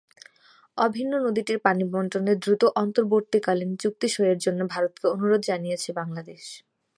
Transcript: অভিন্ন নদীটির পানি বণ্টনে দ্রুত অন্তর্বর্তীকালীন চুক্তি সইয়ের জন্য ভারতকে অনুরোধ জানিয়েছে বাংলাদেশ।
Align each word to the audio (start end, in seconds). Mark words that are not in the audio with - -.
অভিন্ন 0.77 1.13
নদীটির 1.25 1.59
পানি 1.59 1.83
বণ্টনে 1.91 2.33
দ্রুত 2.43 2.63
অন্তর্বর্তীকালীন 2.75 3.71
চুক্তি 3.81 4.07
সইয়ের 4.13 4.39
জন্য 4.45 4.59
ভারতকে 4.73 5.05
অনুরোধ 5.07 5.41
জানিয়েছে 5.49 5.89
বাংলাদেশ। 5.93 6.43